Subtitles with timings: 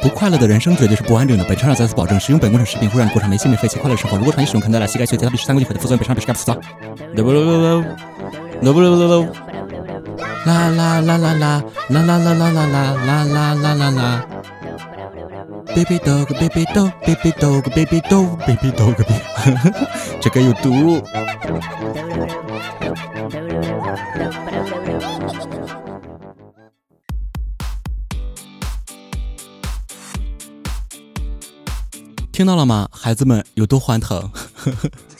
[0.00, 1.44] 不快乐的人生绝对是不完整的。
[1.44, 4.16] 本厂长再次保证，使用本工厂食品会让你过上没心没肺且快乐的生活。
[4.18, 5.98] 如果长期使用，可能带来膝盖缺、其他比十三公斤的副作用。
[5.98, 6.60] 本厂表示该不负责。
[10.44, 12.66] 啦啦啦啦啦啦啦啦啦啦啦
[13.06, 14.26] 啦啦啦啦啦。
[15.74, 18.96] Baby dog, baby dog, baby dog, baby dog, baby dog，
[20.20, 21.00] 这个有毒。
[32.42, 34.28] 听到了吗，孩子们有多欢腾？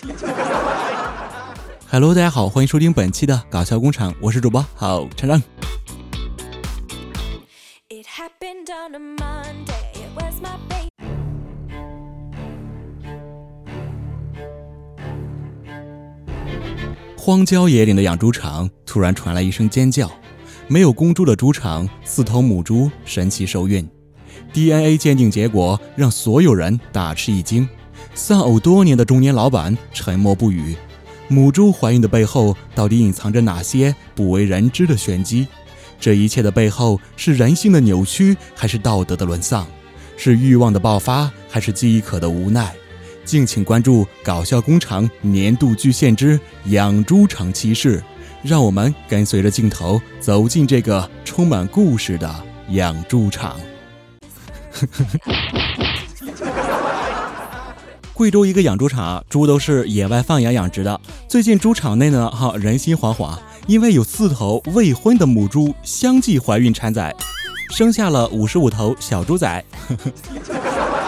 [1.89, 5.41] Hello，大家好，欢迎收听本期的搞笑工厂，我是主播好成长。
[17.17, 20.11] 荒郊野岭的养猪场突然传来一声尖叫，
[20.67, 23.89] 没有公猪的猪场，四头母猪神奇受孕。
[24.53, 27.69] DNA 鉴定结果让所有人大吃一惊，
[28.15, 30.77] 丧偶多年的中年老板沉默不语。
[31.29, 35.47] 母猪怀孕的背后到底隐藏着哪些不为人知的玄机？
[35.99, 39.67] 这一切的背后是人性的扭曲，还是道德的沦丧？
[40.17, 42.75] 是欲望的爆发，还是饥渴的无奈？
[43.25, 47.99] 敬请关注《搞笑工厂年度巨献之养猪场奇事》，
[48.43, 53.59] 让我们跟随着镜头走进这个充满故事的养猪场。
[58.15, 61.01] 贵州一个养猪场，猪都是野外放养养殖的。
[61.27, 67.15] 最近猪场内呢，哈人心惶惶，因为有四头未婚的母猪相继怀孕产崽，
[67.71, 69.65] 生下了五十五头小猪崽。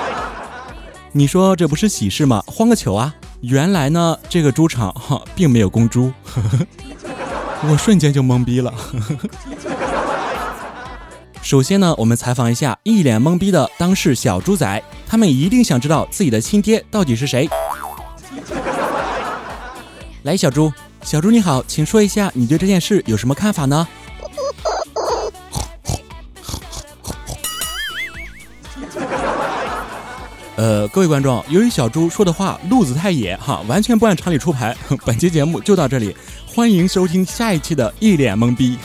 [1.12, 2.42] 你说这不是喜事吗？
[2.46, 3.14] 慌个球啊！
[3.42, 6.12] 原来呢，这个猪场哈并没有公猪，
[7.68, 8.74] 我瞬间就懵逼了。
[11.44, 17.46] 首先呢，我们采访一下一脸懵逼的当事小猪仔，他们一定想知道自己的亲爹到底是谁。
[20.24, 20.72] 来，小猪，
[21.02, 23.86] 小猪你好，请说一下你对这件事有什么看法呢？
[30.56, 34.74] 呃，各位观众，由于小猪说的话路子太野哈，完全不按常理出牌，
[35.04, 36.16] 本期节目就到这里，
[36.46, 38.78] 欢迎收听下一期的一脸懵逼。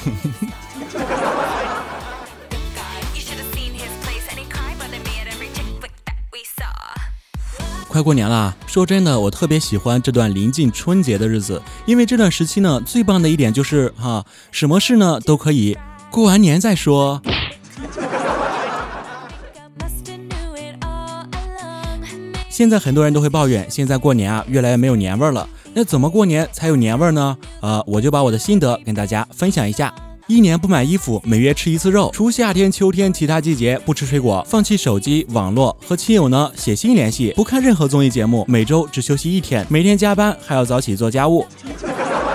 [7.90, 15.76] 快过年了，说真的，我特别喜欢这段临近春节的日子，因为这段时期呢，最棒的一点就是哈，什么事呢都可以
[16.12, 17.20] 过完年再说。
[22.48, 25.50] 现在很多人都会抱怨，现在过年啊，越来越没有年味儿了。
[25.74, 27.36] 那怎么过年才有年味儿呢？
[27.62, 29.92] 呃，我就把我的心得跟大家分享一下。
[30.29, 41.44] 一年不买衣服，每月吃一次肉，除夏天、秋天，其他季节不吃水果，放弃手机、网络，和亲友呢写信联系，不看任何综艺节目，每周只休息一天，每天加班还要早起做家务。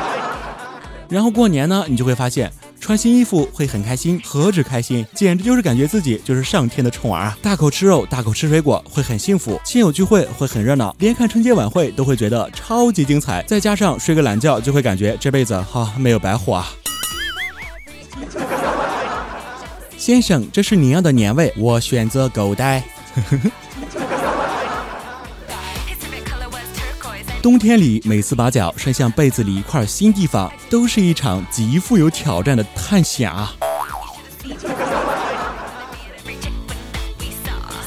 [1.08, 7.38] 然后过年呢，你就会发现穿新衣服会很开心，何止开心，简直就是感觉自己就是上天的宠儿啊！
[7.40, 9.60] 大口吃肉，大口吃水果，会很幸福。
[9.64, 13.40] 亲友聚会会很热闹，连看春节晚会都会觉得超级精彩。
[13.44, 16.68] 再加上睡个懒觉，就会感觉这辈子哈没有白活啊！
[20.04, 22.84] 先生，这是您要的年味，我选择狗带。
[27.40, 33.50] 冬天里，每次把脚伸向被子里一块新地方，都是一场极富有挑战的探险啊！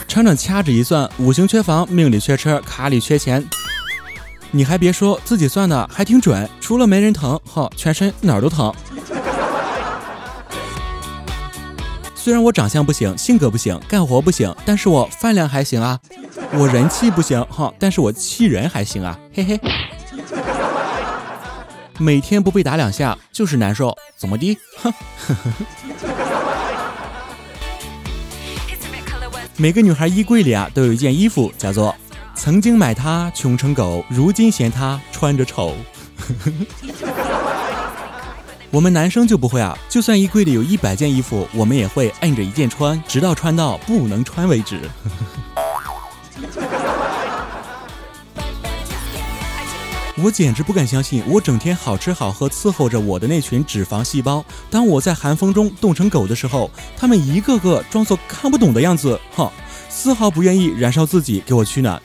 [0.07, 3.47] 厂长掐指一算，五行缺房，命里缺车，卡里缺钱。
[4.49, 8.73] 你还别说，自己算的还挺准，除了没人疼，哈，全身哪儿都疼。
[12.27, 15.97] 虽然我长相不行，性格不行，干活不行，但是我饭量还行啊。
[16.51, 19.57] 我人气不行哈，但是我气人还行啊，嘿嘿。
[21.97, 24.57] 每天不被打两下就是难受，怎么的？
[24.75, 24.93] 哼。
[29.55, 31.95] 每个女孩衣柜里啊都有一件衣服，叫做
[32.35, 35.77] 曾经买它穷成狗，如今嫌它穿着丑。
[38.69, 44.81] 我们男生就不会啊，就算衣柜里有一百件衣服，我们也会摁着一件穿，直到穿到不能穿为止。
[50.19, 59.49] 我简直不敢相信，我整天好吃好喝伺候着我的那群脂肪细胞，当我在寒风中冻成狗的时候，他们一个个装作看不懂的样子，哼，
[59.89, 62.01] 丝毫不愿意燃烧自己给我取暖。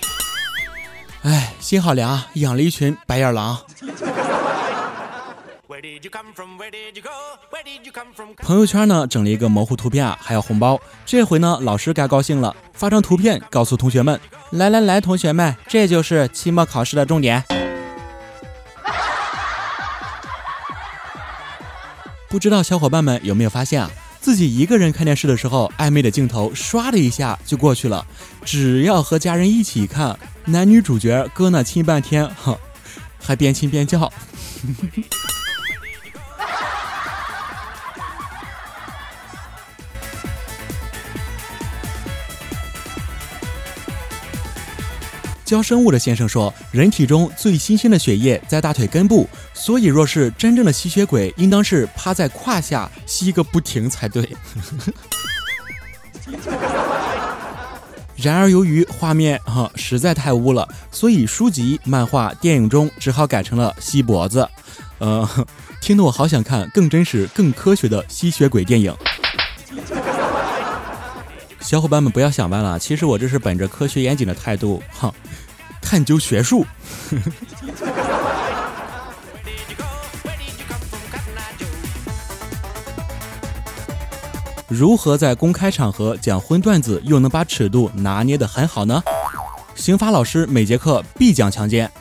[1.22, 3.58] 哎，心好凉，养了一群白眼狼。
[8.38, 10.80] 朋友圈呢整了一个模糊图片啊，还要红包。
[11.04, 14.20] 这回呢，老师该高兴了，发张图片告诉同学们：
[14.50, 17.42] 来来来，同学们，这就是期末考试的重点。
[22.30, 23.90] 不知道小伙伴们有没有发现啊，
[24.20, 28.06] 自己一个人看电视的时候，暧昧的镜头唰的一下就过去了。
[28.44, 32.56] 只要和家人一起看，男女主角搁那亲半天，哈，
[33.18, 34.12] 还边亲边叫。
[45.52, 54.26] 教生物的先生说，人体中最新鲜的血液在大腿根部，所以若是真正的吸血鬼，应当是趴在胯下吸个不停才对。
[58.16, 64.48] 然而由于画面哈实在太污了，所以书籍、漫画、电影中只好改成了吸脖子。
[65.00, 65.28] 呃，
[65.82, 68.96] 听得我好想看更真实、更科学的吸血鬼电影。
[71.60, 75.12] 小伙伴们不要想歪了，其实我这是本着科学严谨的态度，哈。
[75.92, 76.64] 探究学术，
[84.68, 89.02] 如何在公开场合讲荤段子又能把尺度拿捏得很好呢？
[89.74, 91.92] 刑法老师每节课必讲强奸。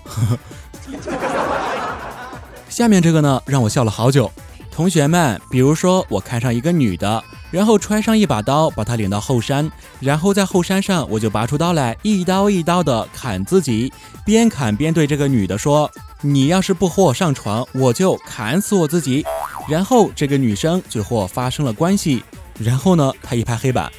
[2.69, 4.31] 下面这个呢，让我笑了好久。
[4.71, 9.69] 同学们，比如说我看上一个女的，然后揣上一把刀，把他领到后山，
[9.99, 13.91] 然后在后山上我就拔出刀来，一刀一刀的砍自己，
[14.25, 19.25] 边砍边对这个女的说：“你要是不和我上床，我就砍死我自己。”
[19.69, 22.23] 然后这个女生就和我发生了关系。
[22.57, 23.91] 然后呢，他一拍黑板：“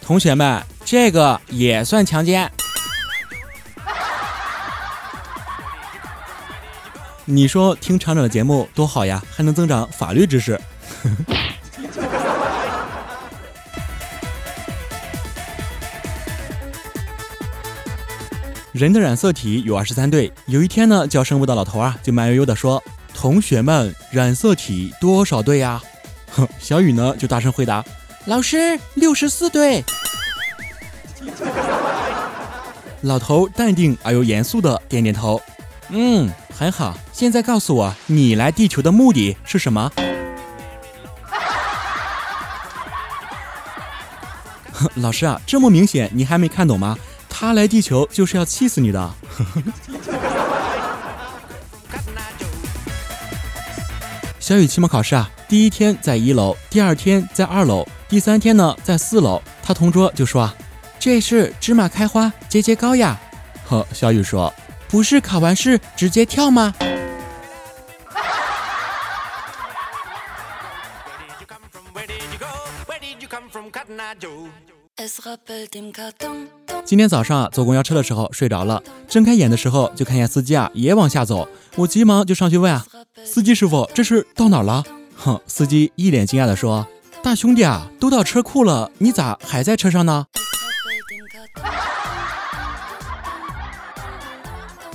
[0.00, 2.50] 同学们，这个也算强奸。”
[7.26, 10.60] 你说听厂长的节目多好呀，还能增长法律知识。
[18.74, 20.32] 人的染色体有二十三对。
[20.46, 22.82] 有一天呢，教生物的老头啊，就慢悠悠的说
[23.14, 25.80] ：“同学们，染色体多少对呀？”
[26.32, 27.84] 哼，小雨呢就大声回答
[28.26, 29.84] ：“老师，六十四对。
[33.02, 35.40] ”老头淡定而又严肃的点点头
[35.90, 39.88] ：“嗯。”很好，现在告诉我，你来地球的目的是什么？
[44.72, 46.98] 哼 老师啊，这么明显，你还没看懂吗？
[47.36, 49.14] 他来地球就是要气死你的。
[54.38, 59.42] 小雨期末考试啊，第一天在一楼，第二天在二楼，第三天呢在四楼。
[59.64, 60.54] 他同桌就说啊，
[61.00, 63.20] 这是芝麻开花节节高呀。
[63.66, 64.54] 呵，小雨说。
[64.86, 66.72] 不是考完试直接跳吗？
[76.84, 82.84] 今天早上啊，坐公交车的时候睡着了，睁开眼的时候就看见司机啊也往下走，我急忙就上去问啊，
[83.24, 84.84] 司机师傅这是到哪了？
[85.16, 86.86] 哼，司机一脸惊讶的说，
[87.22, 90.26] 大兄弟啊，都到车库了，你咋还在车上呢？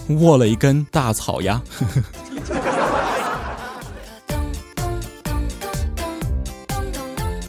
[0.09, 1.61] 卧了一根大草呀！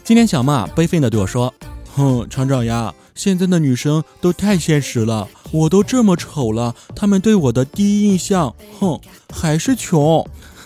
[0.03, 1.53] 今天小马悲愤的对我说
[1.95, 2.93] ：“哼，厂长呀，
[3.23, 8.99] 现在的女生都太现实了，我都这么丑了，她们对我的第一印象，哼，
[9.31, 10.27] 还是穷。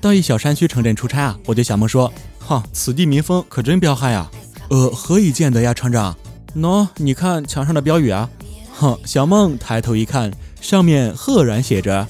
[0.00, 2.10] 到一小山区城镇出差啊，我对小梦说。
[2.38, 4.30] 哈，此地民风可真彪悍呀！
[4.70, 6.16] 呃，何以见得呀，厂长？
[6.56, 8.30] 喏，你看墙上的标语啊。
[8.72, 10.32] 哼，小梦抬头一看，
[10.62, 12.08] 上面赫然写着：“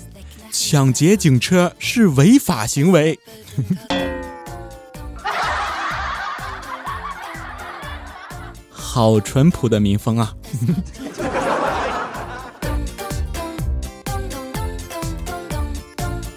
[0.60, 3.16] 抢劫警车是违法行为。”
[8.68, 10.34] 好淳朴的民风啊！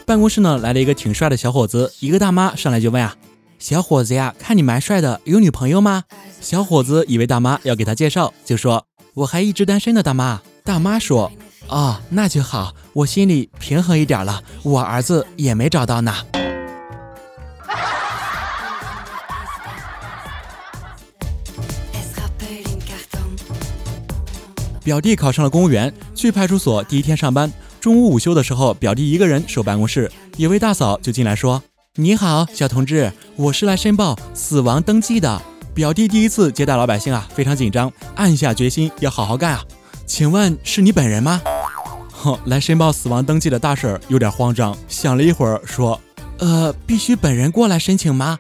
[0.06, 3.16] 办公室呢来了一个挺帅的小伙子，一个大妈上来就问啊。
[3.58, 6.04] 小伙子呀，看你蛮帅的，有女朋友吗？
[6.40, 8.86] 小伙子以为大妈要给他介绍，就说
[9.16, 11.32] ：“我还一直单身呢。”大妈，大妈说
[11.72, 14.44] ：“哦，那就好，我心里平衡一点了。
[14.62, 16.14] 我儿子也没找到呢。”
[24.84, 27.50] 表弟考上了公务员，去派出所第一天上班，
[27.80, 31.62] 中午午休的时候，表弟一个人守办公室，有位大嫂就进来说。
[31.96, 35.42] 你好，小同志，我是来申报死亡登记的。
[35.74, 39.64] 表弟第一次接待老百姓啊，非常紧张，暗下决心要好好干啊。
[40.08, 41.40] 请问是你本人吗？
[42.46, 46.00] 来申报死亡登记的大婶有点慌张，想了一会儿说
[46.40, 48.40] ：“呃，必须本人过来申请吗？”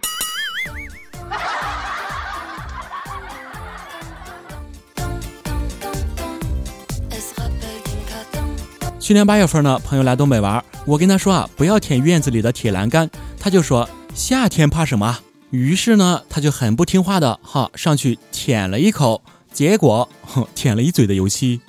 [8.99, 13.09] 去年八月份呢，朋友来东北玩，我跟他说啊，不要舔院子里的铁栏杆，
[13.39, 15.19] 他就说夏天怕什么？
[15.49, 19.21] 于是呢，他就很不听话的哈上去舔了一口，
[19.51, 21.59] 结果哼舔了一嘴的油漆。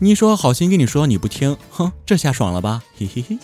[0.00, 2.80] 你说好心跟你说你不听，哼，这下爽了吧？
[2.96, 3.36] 嘿嘿嘿。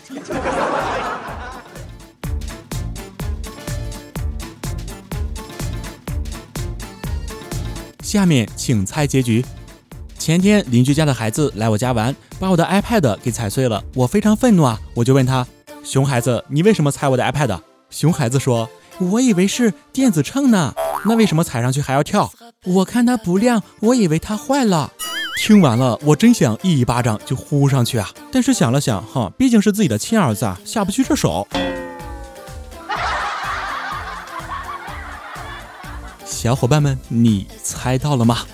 [8.00, 9.44] 下面请猜结局。
[10.16, 14.80] 前天邻居家的孩子来我家玩，把我的 iPad 给踩碎了，我非常愤怒啊！
[14.94, 15.44] 我就问他
[15.82, 18.70] ：“熊孩子，你为什么踩我的 iPad？” 熊孩子说
[19.10, 20.72] ：“我以为是电子秤呢，
[21.04, 22.32] 那为什么踩上去还要跳？
[22.64, 24.92] 我看它不亮，我以为它坏了。”
[25.36, 28.08] 听完了，我真想一巴掌就呼上去啊！
[28.32, 31.46] 但是想了想，哈，毕竟是自己的亲儿子啊，下不去这手。
[36.24, 38.38] 小伙伴们，你猜到了吗？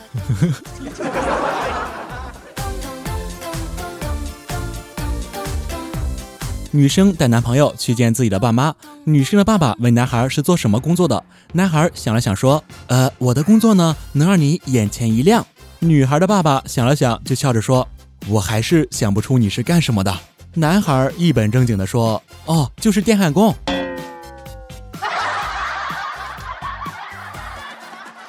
[6.73, 11.23] 女生带男朋友去见自己的爸妈，女生的爸爸问男孩是做什么工作的，
[11.53, 15.47] 男孩想了想说：“呃，我的工作呢，能让你眼前一亮。”
[15.83, 17.89] 女孩的爸爸想了想，就笑着说
[18.29, 20.15] ：“我还是想不出你是干什么的。”
[20.53, 23.57] 男孩一本正经的说：“哦，就是电焊工。”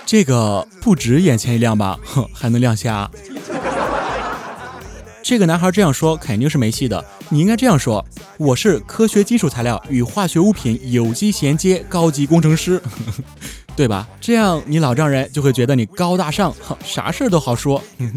[0.05, 3.11] 这个不止眼前一亮吧，哼， 还能亮瞎。
[5.21, 7.03] 这个男孩这样说肯定是没戏的。
[7.29, 8.05] 你应该这样说：
[8.37, 12.81] 我是科学金属材料与化学物品有机衔接高级工程师，
[13.75, 14.07] 对吧？
[14.19, 17.81] 这样你老丈人就会觉得你高大上，哼啥事儿都好说。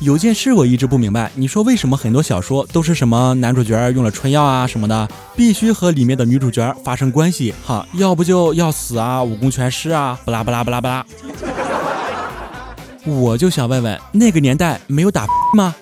[0.00, 11.06] 有件事我一直不明白，你说为什么很多小说都是什么男主角用了春药啊什么的，必须和里面的女主角发生关系哈，要不就要死啊，武功全失啊，不拉不拉不拉不拉。
[13.04, 15.72] 我就想问问，那个年代没有打 吗？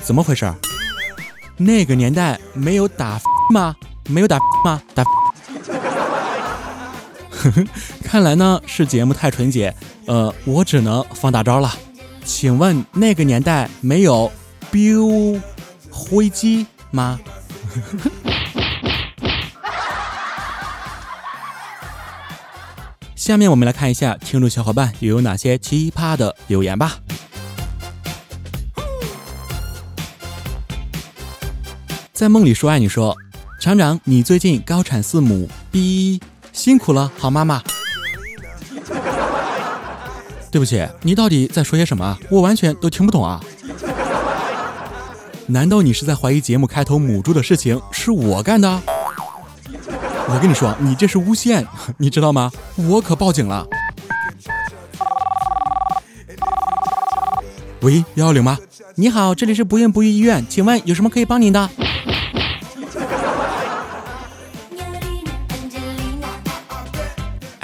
[0.00, 0.52] 怎么回事？
[1.56, 3.20] 那个年代没有打
[3.52, 3.76] 吗？
[4.08, 4.82] 没有打吗？
[4.94, 5.04] 打。
[7.30, 7.64] 呵呵
[8.04, 9.74] 看来呢是节目太纯洁，
[10.06, 11.72] 呃，我只能放大招了。
[12.24, 14.30] 请问那个年代没有
[14.70, 15.40] biu
[15.90, 17.18] 灰机吗？
[23.16, 26.98] 下面我们来看一下听众小伙伴又有哪些奇葩的留言吧。
[32.22, 33.16] 在梦里说爱你说，
[33.58, 36.20] 厂长，你最近高产四母，逼
[36.52, 37.60] 辛苦了，好妈妈。
[40.48, 42.16] 对不起，你到底在说些什么？
[42.30, 43.40] 我完全都听不懂啊！
[45.48, 48.80] 难道你是在怀疑节目开头母猪的事情是我干的？
[50.28, 52.52] 我跟你说，你这是诬陷，你知道吗？
[52.76, 53.66] 我可报警了。
[57.80, 58.56] 喂，幺幺零吗？
[58.94, 61.68] 你好，这里是不孕不育医院，请问有什么可以帮您的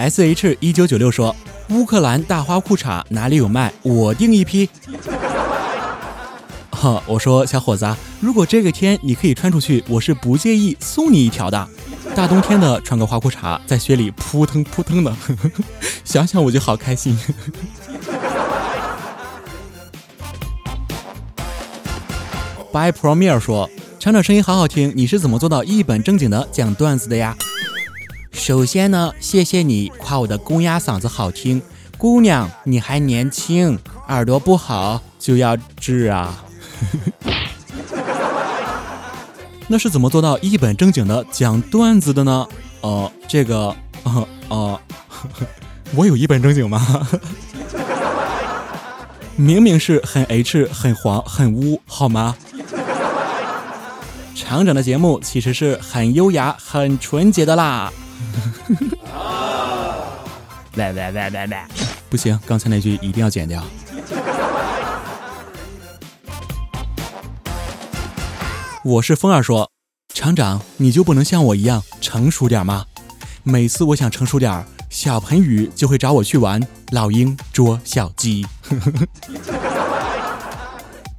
[0.09, 1.37] ？S H 一九九六说。
[1.71, 3.71] 乌克兰大花裤衩哪里有卖？
[3.83, 4.67] 我订一批。
[6.73, 7.87] 哈，我说小伙子，
[8.21, 11.69] 如果这个天你可以穿出去，我是不介意送你一条的。
[12.15, 15.15] 大冬天的穿个花裤衩，在雪里扑腾扑腾的，
[16.05, 17.19] 想想我就好开心。
[22.73, 27.37] By Premier 说，厂长声音好好听，你是怎么做到一本正经的讲段子的呀？
[28.39, 31.61] 首先呢，谢谢你夸我的公鸭嗓子好听。
[31.99, 36.45] 姑娘，你还年轻，耳朵不好就要治啊。
[39.67, 42.47] 那是怎么做到一本正经的讲段子的呢？
[42.81, 44.81] 哦，这个，哦哦，
[45.95, 47.09] 我有一本正经吗？
[49.37, 52.35] 明明是很 H、很黄、很污，好吗？
[54.35, 57.93] 厂长的节目其实是很优雅、很纯洁的啦。
[60.75, 61.69] 来来来来来，
[62.09, 63.63] 不行，刚才那句一定要剪掉。
[68.85, 69.71] 我是风儿说，
[70.15, 72.85] 厂长，你就不能像我一样成熟点吗？
[73.43, 78.47] 每次我想成熟点，小盆雨就会找我去玩老鹰捉小鸡。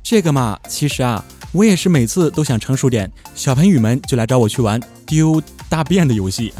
[0.01, 6.53] 这个嘛，其实啊，我也是每次都想成熟点，小盆雨们就来找我去玩丢大便的游戏。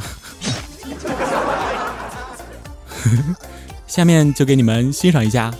[3.88, 5.54] 下面就给你们欣赏一下。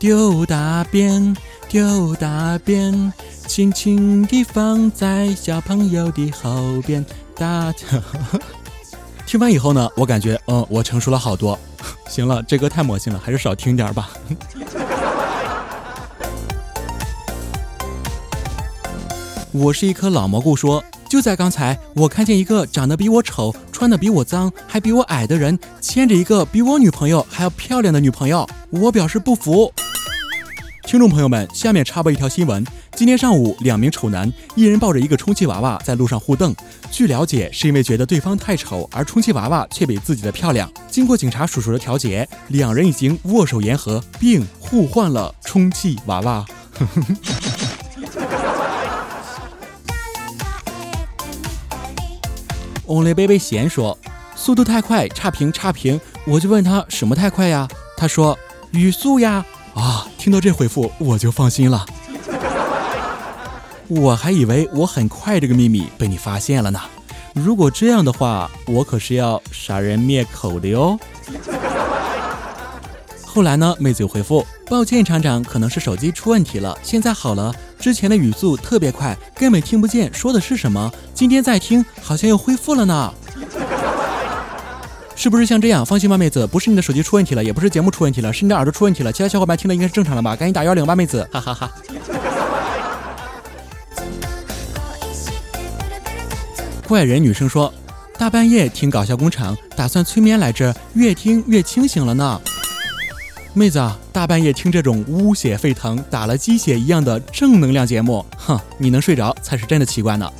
[0.00, 1.36] 丢大便，
[1.68, 3.12] 丢大便，
[3.46, 7.04] 轻轻地放在小朋友的后边。
[7.34, 7.74] 大家
[9.28, 11.58] 听完以后呢，我感觉，嗯，我成熟了好多。
[12.08, 14.08] 行了，这歌太魔性了，还是少听点吧。
[19.52, 29.70] 我是一颗老蘑菇，说，就在刚才，我看见一个长得比我丑、穿的比我脏、还比我矮的人，牵着一个比我女朋友还要漂亮的女朋友，我表示不服。
[30.90, 32.66] 听众朋友们，下面插播一条新闻：
[32.96, 36.52] 今天上午，两名丑男，一人抱着一个充气娃娃在路上互瞪。
[36.90, 40.68] 据了解，是因为觉得对方太丑，而充气娃娃却比自己的漂亮。
[40.88, 46.44] 经过警察叔叔的调解，两人已经握手言和，并互换了充气娃娃。
[52.88, 53.96] Only baby 贤说
[54.34, 57.68] ：“速度太快，差评差评。”我就问他什么太快呀？
[57.96, 58.36] 他说
[58.72, 59.46] 语速呀。
[59.72, 61.82] 啊，听到这回复我就放心了。
[63.88, 66.78] 我还以为我很快这个秘密被你发现了呢。
[67.32, 70.98] 如果这样的话，我可是要杀人灭口的哟。
[73.24, 77.54] 后来呢，妹子又回复：抱歉，厂长，可能是手机出问题了，现在好了。
[77.78, 80.92] 之前的语速特别快，根本听不见说的是什么。
[81.14, 83.14] 今天再听，好像又恢复了呢。
[85.20, 85.84] 是不是像这样？
[85.84, 89.12] 放心吧，妹子，不是你的手机出问题了，也不是节目出问题了，是你的耳朵出问题了。
[89.12, 90.34] 其他小伙伴听的应该是正常的吧？
[90.34, 91.70] 赶紧打幺零吧，妹子，哈哈哈。
[96.88, 97.70] 怪人女生说
[98.16, 102.40] ：“大半夜听搞笑工厂，打算催眠来着，越听越清醒了呢。”
[103.52, 103.78] 妹子，
[104.14, 110.32] 大半夜听这种污血沸腾、打了鸡血一样的正能量节目，哼，你能睡着才是真的奇怪呢。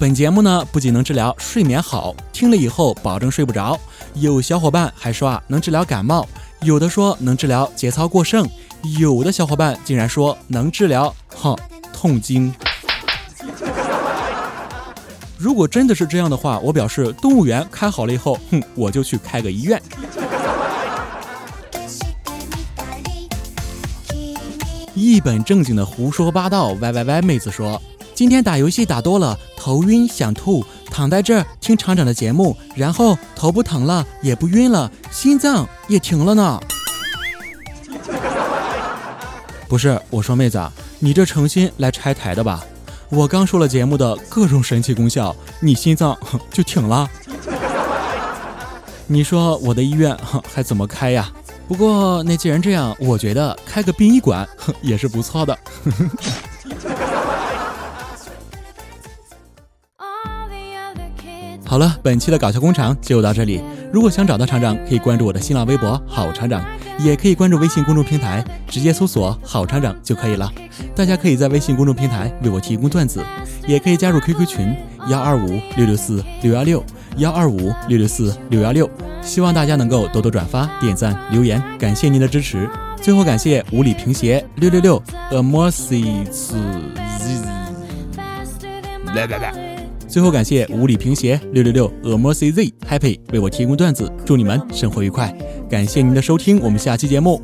[0.00, 3.78] 本节目呢，不仅能治疗睡眠好，听了以后保证睡不着。
[4.14, 6.26] 有小伙伴还说啊，能治疗感冒；
[6.62, 8.42] 有的说能治疗节操过剩；
[8.98, 11.54] 有的小伙伴竟然说能治疗哈
[11.92, 12.50] 痛经。
[15.36, 19.82] 如果真的是这样的话，我表示动物园开好了以后，哼，我就去开个医院。
[24.94, 27.20] 一本正经的胡说八道，歪歪歪！
[27.20, 27.78] 妹子说。
[28.20, 36.60] 今天打游戏打多了，头晕想吐，躺在这儿听厂长的节目，然后头不疼了，也不晕了，心脏也停了呢。
[39.66, 40.62] 不是，我说妹子，
[40.98, 42.62] 你这诚心来拆台的吧？
[43.08, 46.14] 我刚说了节目的各种神奇功效，你心脏
[46.52, 47.08] 就停了？
[49.06, 50.14] 你说我的医院
[50.52, 51.32] 还怎么开呀？
[51.66, 54.46] 不过那既然这样，我觉得开个殡仪馆
[54.82, 55.58] 也是不错的。
[61.70, 63.62] 好了，本期的搞笑工厂就到这里。
[63.92, 66.60] 如果想找到厂长，可以关注我的新浪微博“好厂长”，
[66.98, 70.52] 也可以关注微信公众平台，直接搜索“好厂长”就可以了。
[70.96, 73.24] 大家可以在微信公众平台为我提供段子，
[73.68, 74.74] 也可以加入 QQ 群
[75.06, 76.84] 幺二五六六四六幺六
[77.18, 78.90] 幺二五六六四六幺六。
[79.22, 82.68] 希望大家能够多多转发、点赞、留言，感谢您的支持。
[83.00, 86.56] 最后感谢无理平鞋六六六 a m o s i s
[89.14, 89.69] 来来来。
[90.10, 95.32] 最后感谢无理平鞋六六六恶魔 CZ Happy 为我提供段子，祝你们生活愉快，
[95.70, 97.40] 感谢您的收听，我们下期节目。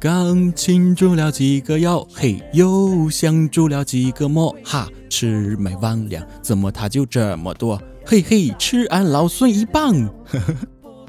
[0.00, 7.78] 刚擒住了几个妖嘿又想住了几个魔哈魑魅魍魉怎么他就这么多？
[8.06, 9.94] 嘿嘿吃俺老孙一棒。
[10.24, 10.54] 呵呵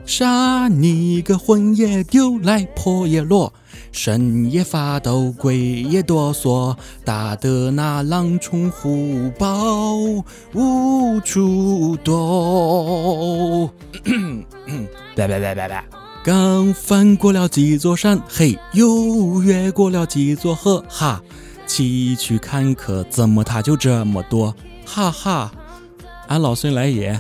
[0.06, 3.54] 杀你个魂也丢来魄也落，
[3.92, 9.96] 神也发抖，鬼也哆嗦，打得那狼虫虎豹
[10.54, 13.72] 无处躲。
[15.16, 15.86] 拜拜拜拜拜。
[16.24, 21.22] 刚翻过了几座山，嘿，又越过了几座河，哈，
[21.66, 24.54] 崎岖坎坷，怎么它就这么多？
[24.86, 25.52] 哈哈，
[26.28, 27.20] 俺老孙来也，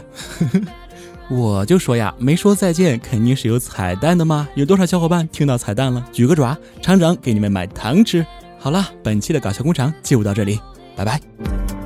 [1.33, 4.47] 我就说呀，没说再见，肯定是有彩蛋的嘛。
[4.53, 6.05] 有多少小伙伴听到彩蛋了？
[6.11, 8.25] 举个爪，厂长给你们买糖吃。
[8.59, 10.59] 好了，本期的搞笑工厂就到这里，
[10.93, 11.80] 拜拜。